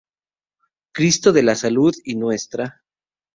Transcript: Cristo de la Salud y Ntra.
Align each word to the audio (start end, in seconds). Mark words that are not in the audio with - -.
Cristo 0.95 1.31
de 1.31 1.43
la 1.43 1.53
Salud 1.53 1.93
y 2.03 2.15
Ntra. 2.15 2.81